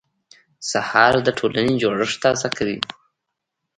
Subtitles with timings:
[0.71, 2.77] سهار د ټولنې جوړښت تازه کوي.